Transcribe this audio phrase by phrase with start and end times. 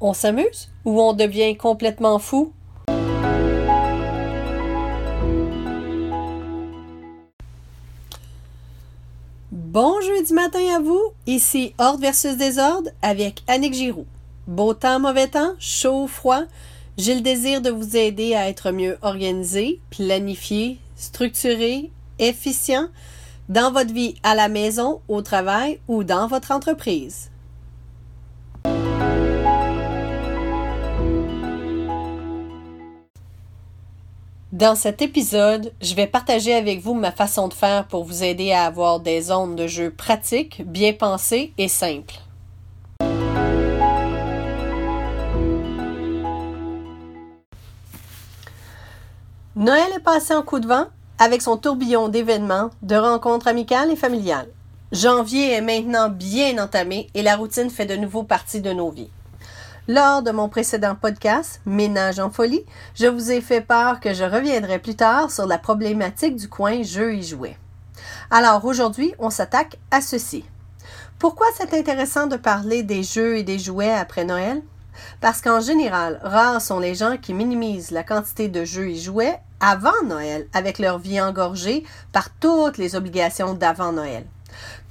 [0.00, 2.52] On s'amuse ou on devient complètement fou?
[9.50, 14.06] Bon jeudi matin à vous, ici Ordre versus Désordre avec Annick Giroux.
[14.46, 16.42] Beau temps, mauvais temps, chaud, froid,
[16.96, 22.86] j'ai le désir de vous aider à être mieux organisé, planifié, structuré, efficient
[23.48, 27.30] dans votre vie à la maison, au travail ou dans votre entreprise.
[34.52, 38.50] Dans cet épisode, je vais partager avec vous ma façon de faire pour vous aider
[38.50, 42.14] à avoir des zones de jeu pratiques, bien pensées et simples.
[49.54, 50.86] Noël est passé en coup de vent
[51.18, 54.48] avec son tourbillon d'événements, de rencontres amicales et familiales.
[54.92, 59.10] Janvier est maintenant bien entamé et la routine fait de nouveau partie de nos vies.
[59.90, 62.62] Lors de mon précédent podcast, Ménage en folie,
[62.94, 66.82] je vous ai fait part que je reviendrai plus tard sur la problématique du coin
[66.82, 67.56] jeux et jouets.
[68.30, 70.44] Alors aujourd'hui, on s'attaque à ceci.
[71.18, 74.60] Pourquoi c'est intéressant de parler des jeux et des jouets après Noël?
[75.22, 79.40] Parce qu'en général, rares sont les gens qui minimisent la quantité de jeux et jouets
[79.58, 84.26] avant Noël avec leur vie engorgée par toutes les obligations d'avant Noël.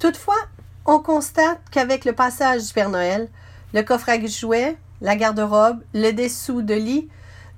[0.00, 0.42] Toutefois,
[0.86, 3.28] on constate qu'avec le passage du Père Noël,
[3.74, 7.08] le coffre à jouets, la garde-robe, le dessous de lit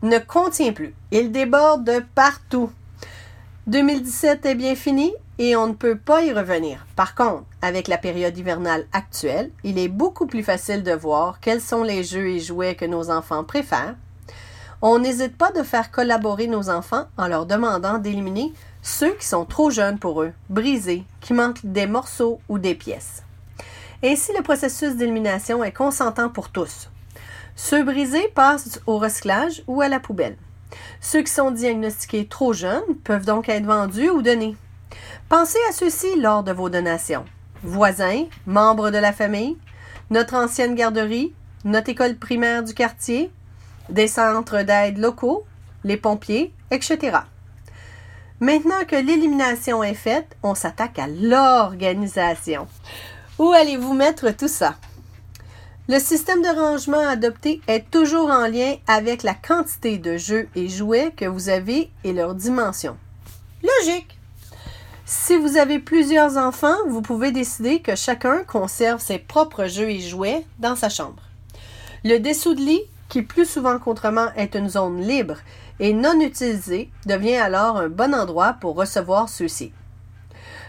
[0.02, 0.94] ne contient plus.
[1.10, 2.70] Il déborde de partout.
[3.66, 6.86] 2017 est bien fini et on ne peut pas y revenir.
[6.96, 11.60] Par contre, avec la période hivernale actuelle, il est beaucoup plus facile de voir quels
[11.60, 13.96] sont les jeux et jouets que nos enfants préfèrent.
[14.82, 19.44] On n'hésite pas de faire collaborer nos enfants en leur demandant d'éliminer ceux qui sont
[19.44, 23.22] trop jeunes pour eux, brisés, qui manquent des morceaux ou des pièces.
[24.02, 26.88] Ainsi, le processus d'élimination est consentant pour tous.
[27.56, 30.36] Ceux brisés passent au recyclage ou à la poubelle.
[31.00, 34.56] Ceux qui sont diagnostiqués trop jeunes peuvent donc être vendus ou donnés.
[35.28, 37.24] Pensez à ceux-ci lors de vos donations.
[37.62, 39.56] Voisins, membres de la famille,
[40.10, 41.34] notre ancienne garderie,
[41.64, 43.30] notre école primaire du quartier,
[43.88, 45.44] des centres d'aide locaux,
[45.84, 47.18] les pompiers, etc.
[48.40, 52.66] Maintenant que l'élimination est faite, on s'attaque à l'organisation.
[53.38, 54.76] Où allez-vous mettre tout ça?
[55.90, 60.68] Le système de rangement adopté est toujours en lien avec la quantité de jeux et
[60.68, 62.96] jouets que vous avez et leur dimension.
[63.60, 64.16] Logique!
[65.04, 69.98] Si vous avez plusieurs enfants, vous pouvez décider que chacun conserve ses propres jeux et
[69.98, 71.24] jouets dans sa chambre.
[72.04, 75.38] Le dessous de lit, qui plus souvent qu'autrement est une zone libre
[75.80, 79.72] et non utilisée, devient alors un bon endroit pour recevoir ceux-ci.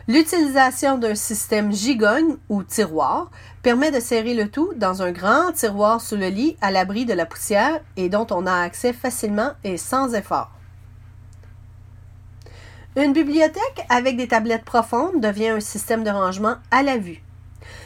[0.07, 3.29] L'utilisation d'un système gigogne ou tiroir
[3.62, 7.13] permet de serrer le tout dans un grand tiroir sous le lit à l'abri de
[7.13, 10.51] la poussière et dont on a accès facilement et sans effort.
[12.95, 17.23] Une bibliothèque avec des tablettes profondes devient un système de rangement à la vue.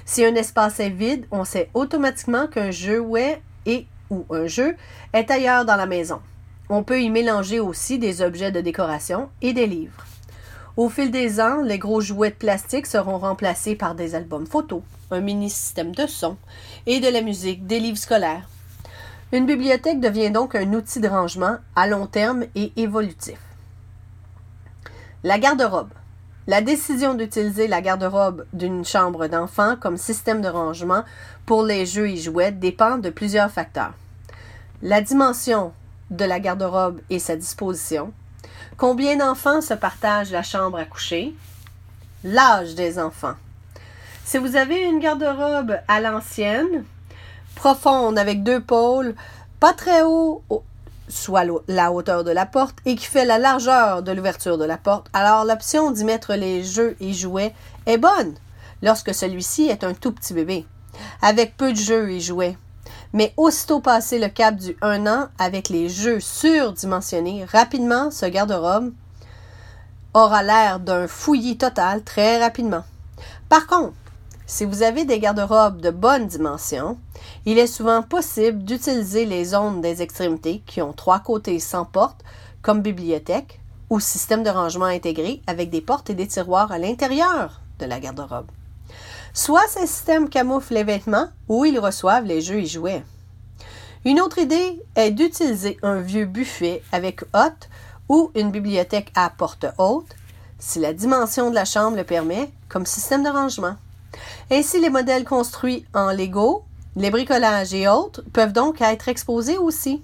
[0.05, 4.75] Si un espace est vide, on sait automatiquement qu'un jouet et ou un jeu
[5.13, 6.21] est ailleurs dans la maison.
[6.69, 10.05] On peut y mélanger aussi des objets de décoration et des livres.
[10.77, 14.81] Au fil des ans, les gros jouets de plastique seront remplacés par des albums photos,
[15.09, 16.35] un mini système de son
[16.85, 18.49] et de la musique, des livres scolaires.
[19.31, 23.39] Une bibliothèque devient donc un outil de rangement à long terme et évolutif.
[25.23, 25.91] La garde-robe.
[26.45, 31.03] La décision d'utiliser la garde-robe d'une chambre d'enfant comme système de rangement
[31.45, 33.93] pour les jeux et jouets dépend de plusieurs facteurs.
[34.81, 35.71] La dimension
[36.11, 38.11] de la garde-robe et sa disposition,
[38.77, 41.33] combien d'enfants se partagent la chambre à coucher,
[42.23, 43.35] l'âge des enfants.
[44.23, 46.83] Si vous avez une garde-robe à l'ancienne,
[47.55, 49.15] profonde avec deux pôles,
[49.59, 50.43] pas très haut
[51.07, 54.77] soit la hauteur de la porte et qui fait la largeur de l'ouverture de la
[54.77, 57.53] porte, alors l'option d'y mettre les jeux et jouets
[57.85, 58.33] est bonne
[58.81, 60.65] lorsque celui-ci est un tout petit bébé,
[61.21, 62.57] avec peu de jeux et jouets.
[63.13, 68.93] Mais aussitôt passé le cap du 1 an avec les jeux surdimensionnés, rapidement ce garde-robe
[70.13, 72.83] aura l'air d'un fouillis total très rapidement.
[73.49, 73.93] Par contre,
[74.47, 76.97] si vous avez des garde-robes de bonne dimension,
[77.45, 82.21] il est souvent possible d'utiliser les zones des extrémités qui ont trois côtés sans porte,
[82.61, 83.59] comme bibliothèque
[83.89, 87.99] ou système de rangement intégré avec des portes et des tiroirs à l'intérieur de la
[87.99, 88.47] garde-robe.
[89.35, 93.03] Soit ces systèmes camouflent les vêtements ou ils reçoivent les jeux et jouets.
[94.05, 97.67] Une autre idée est d'utiliser un vieux buffet avec hotte
[98.07, 100.15] ou une bibliothèque à porte haute,
[100.57, 103.75] si la dimension de la chambre le permet, comme système de rangement.
[104.49, 106.63] Ainsi, les modèles construits en Lego
[106.95, 110.01] Les bricolages et autres peuvent donc être exposés aussi.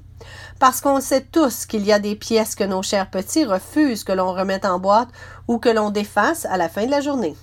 [0.59, 4.11] Parce qu'on sait tous qu'il y a des pièces que nos chers petits refusent que
[4.11, 5.09] l'on remette en boîte
[5.47, 7.37] ou que l'on défasse à la fin de la journée.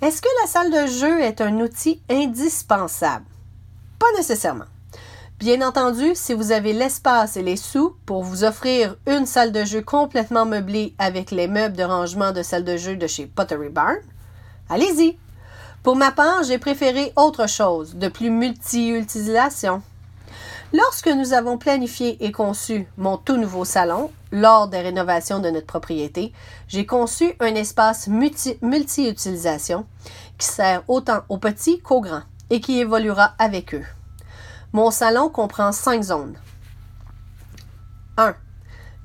[0.00, 3.24] Est-ce que la salle de jeu est un outil indispensable?
[3.98, 4.66] Pas nécessairement.
[5.40, 9.64] Bien entendu, si vous avez l'espace et les sous pour vous offrir une salle de
[9.64, 13.70] jeu complètement meublée avec les meubles de rangement de salle de jeu de chez Pottery
[13.70, 13.98] Barn,
[14.68, 15.18] allez-y.
[15.82, 19.82] Pour ma part, j'ai préféré autre chose, de plus multi-utilisation.
[20.74, 25.66] Lorsque nous avons planifié et conçu mon tout nouveau salon, lors des rénovations de notre
[25.66, 26.34] propriété,
[26.68, 29.86] j'ai conçu un espace multi-utilisation
[30.36, 33.84] qui sert autant aux petits qu'aux grands et qui évoluera avec eux.
[34.74, 36.36] Mon salon comprend cinq zones.
[38.18, 38.34] 1.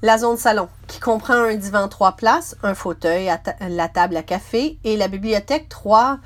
[0.02, 3.32] La zone salon, qui comprend un divan trois places, un fauteuil,
[3.62, 6.20] la table à café et la bibliothèque trois,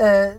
[0.00, 0.32] euh,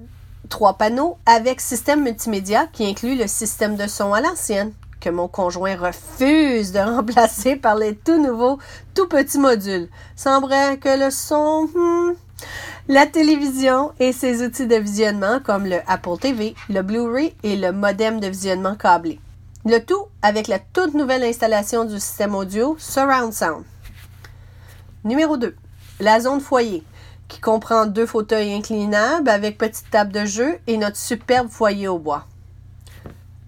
[0.47, 5.27] trois panneaux avec système multimédia qui inclut le système de son à l'ancienne, que mon
[5.27, 8.59] conjoint refuse de remplacer par les tout nouveaux,
[8.93, 9.89] tout petits modules.
[10.15, 11.69] Semblerait que le son...
[11.73, 12.13] Hmm,
[12.87, 17.71] la télévision et ses outils de visionnement comme le Apple TV, le Blu-ray et le
[17.71, 19.19] modem de visionnement câblé.
[19.65, 23.63] Le tout avec la toute nouvelle installation du système audio Surround Sound.
[25.03, 25.55] Numéro 2.
[25.99, 26.83] La zone foyer,
[27.27, 31.99] qui comprend deux fauteuils inclinables avec petite table de jeu et notre superbe foyer au
[31.99, 32.25] bois.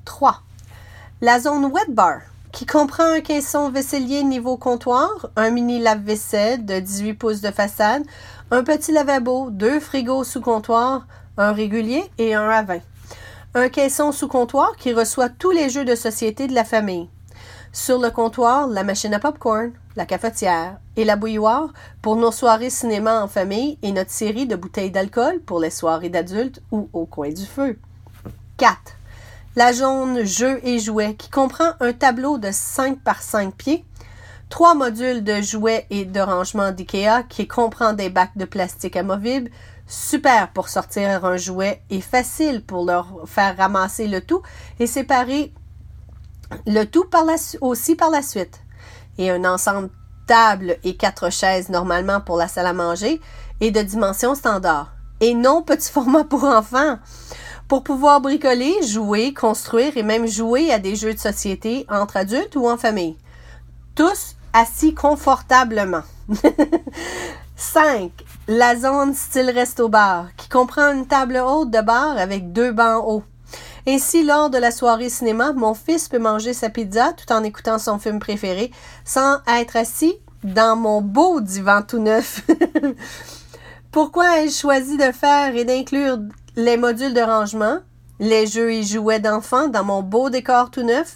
[0.05, 0.41] 3.
[1.21, 2.21] La zone wet bar,
[2.51, 8.03] qui comprend un caisson vaisselier niveau comptoir, un mini lave-vaisselle de 18 pouces de façade,
[8.51, 11.05] un petit lavabo, deux frigos sous comptoir,
[11.37, 12.81] un régulier et un à.
[13.53, 17.09] Un caisson sous comptoir qui reçoit tous les jeux de société de la famille.
[17.71, 21.69] Sur le comptoir, la machine à popcorn, la cafetière et la bouilloire
[22.01, 26.09] pour nos soirées cinéma en famille et notre série de bouteilles d'alcool pour les soirées
[26.09, 27.79] d'adultes ou au coin du feu.
[28.57, 28.75] 4.
[29.55, 33.85] La zone jeux et jouets qui comprend un tableau de 5 par 5 pieds
[34.49, 39.51] trois modules de jouets et de rangement d'IKEA qui comprend des bacs de plastique amovibles,
[39.87, 44.41] super pour sortir un jouet et facile pour leur faire ramasser le tout
[44.79, 45.53] et séparer
[46.65, 47.05] le tout
[47.61, 48.61] aussi par la suite.
[49.17, 49.89] Et un ensemble
[50.27, 53.19] table et quatre chaises normalement pour la salle à manger
[53.59, 54.93] et de dimension standard.
[55.19, 56.99] Et non petit format pour enfants.
[57.67, 62.55] Pour pouvoir bricoler, jouer, construire et même jouer à des jeux de société entre adultes
[62.55, 63.17] ou en famille.
[63.95, 66.03] Tous assis confortablement.
[67.57, 68.11] 5.
[68.47, 73.23] La zone style resto-bar, qui comprend une table haute de bar avec deux bancs hauts.
[73.89, 77.79] Ainsi, lors de la soirée cinéma, mon fils peut manger sa pizza tout en écoutant
[77.79, 78.69] son film préféré
[79.05, 82.41] sans être assis dans mon beau divan tout neuf.
[83.91, 86.19] Pourquoi ai-je choisi de faire et d'inclure
[86.57, 87.79] les modules de rangement,
[88.19, 91.15] les jeux et jouets d'enfants dans mon beau décor tout neuf?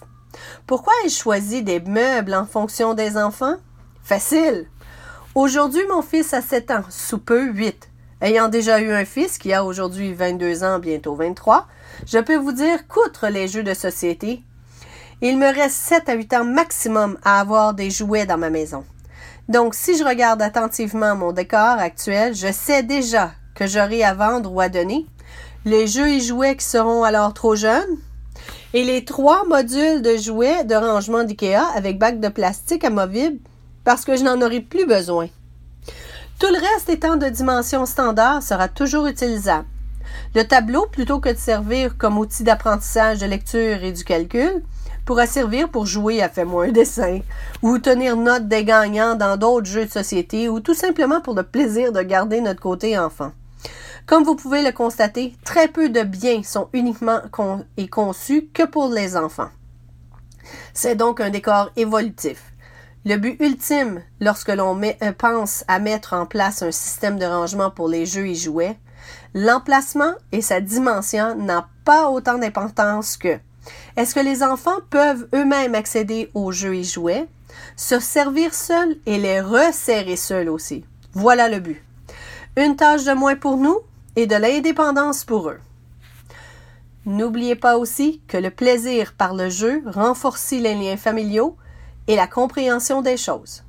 [0.66, 3.58] Pourquoi ai-je choisi des meubles en fonction des enfants?
[4.02, 4.66] Facile.
[5.36, 7.91] Aujourd'hui, mon fils a 7 ans, sous peu 8.
[8.22, 11.68] Ayant déjà eu un fils qui a aujourd'hui 22 ans, bientôt 23,
[12.06, 14.44] je peux vous dire qu'outre les jeux de société,
[15.22, 18.84] il me reste 7 à 8 ans maximum à avoir des jouets dans ma maison.
[19.50, 24.54] Donc, si je regarde attentivement mon décor actuel, je sais déjà que j'aurai à vendre
[24.54, 25.08] ou à donner.
[25.66, 27.98] Les jeux et jouets qui seront alors trop jeunes,
[28.76, 33.40] et les trois modules de jouets de rangement d'IKEA avec bac de plastique amovible
[33.84, 35.28] parce que je n'en aurai plus besoin.
[36.42, 39.68] Tout le reste étant de dimension standard sera toujours utilisable.
[40.34, 44.64] Le tableau, plutôt que de servir comme outil d'apprentissage de lecture et du calcul,
[45.06, 47.20] pourra servir pour jouer à Fais-moi un dessin,
[47.62, 51.44] ou tenir note des gagnants dans d'autres jeux de société, ou tout simplement pour le
[51.44, 53.34] plaisir de garder notre côté enfant.
[54.08, 57.20] Comme vous pouvez le constater, très peu de biens sont uniquement
[57.92, 59.52] conçus que pour les enfants.
[60.74, 62.51] C'est donc un décor évolutif.
[63.04, 64.80] Le but ultime, lorsque l'on
[65.18, 68.78] pense à mettre en place un système de rangement pour les jeux et jouets,
[69.34, 73.40] l'emplacement et sa dimension n'ont pas autant d'importance que
[73.96, 77.28] est-ce que les enfants peuvent eux-mêmes accéder aux jeux et jouets,
[77.76, 80.86] se servir seuls et les resserrer seuls aussi?
[81.14, 81.84] Voilà le but.
[82.56, 83.80] Une tâche de moins pour nous,
[84.16, 85.60] et de l'indépendance pour eux.
[87.06, 91.58] N'oubliez pas aussi que le plaisir par le jeu renforce les liens familiaux
[92.12, 93.64] et la compréhension des choses.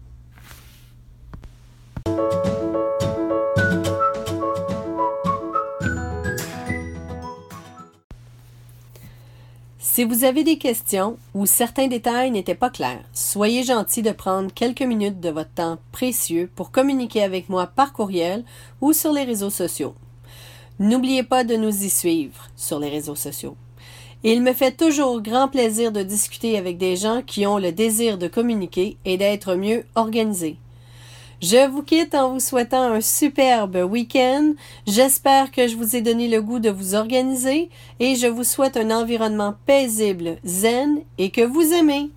[9.79, 14.53] Si vous avez des questions ou certains détails n'étaient pas clairs, soyez gentil de prendre
[14.53, 18.43] quelques minutes de votre temps précieux pour communiquer avec moi par courriel
[18.81, 19.95] ou sur les réseaux sociaux.
[20.81, 23.57] N'oubliez pas de nous y suivre sur les réseaux sociaux.
[24.25, 28.19] Il me fait toujours grand plaisir de discuter avec des gens qui ont le désir
[28.19, 30.59] de communiquer et d'être mieux organisés.
[31.41, 34.53] Je vous quitte en vous souhaitant un superbe week-end.
[34.87, 38.77] J'espère que je vous ai donné le goût de vous organiser et je vous souhaite
[38.77, 42.11] un environnement paisible, zen et que vous aimez.